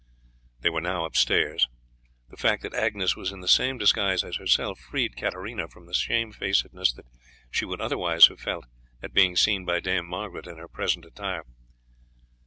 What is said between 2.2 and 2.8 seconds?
The fact that